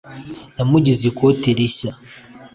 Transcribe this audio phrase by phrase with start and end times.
[0.57, 1.91] yamugize ikote rishya